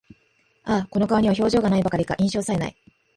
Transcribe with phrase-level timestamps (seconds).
[0.63, 2.75] ああ、この顔には表情が無いばかりか、印象さえ無い